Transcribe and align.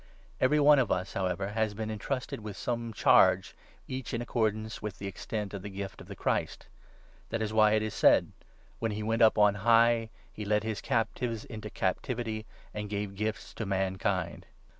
Every 0.39 0.59
one 0.59 0.79
of 0.79 0.91
us, 0.91 1.13
however, 1.13 1.49
has 1.49 1.75
been 1.75 1.91
entrusted 1.91 2.39
with 2.39 2.57
7 2.57 2.73
some 2.87 2.91
charge, 2.91 3.53
each 3.87 4.15
in 4.15 4.21
accordance 4.23 4.81
with 4.81 4.97
the 4.97 5.05
extent 5.05 5.53
of 5.53 5.61
the 5.61 5.69
gift 5.69 6.01
of 6.01 6.07
the 6.07 6.15
Christ. 6.15 6.65
That 7.29 7.39
is 7.43 7.53
why 7.53 7.73
it 7.73 7.83
is 7.83 7.93
said— 7.93 8.31
8' 8.41 8.45
When 8.79 8.91
he 8.93 9.03
went 9.03 9.21
up 9.21 9.37
on 9.37 9.53
high, 9.61 10.09
he 10.33 10.43
led 10.43 10.63
his 10.63 10.81
captives 10.81 11.45
into 11.45 11.69
captivity, 11.69 12.47
And 12.73 12.89
gave 12.89 13.13
gifts 13.15 13.53
to 13.53 13.65
mankind.' 13.67 14.47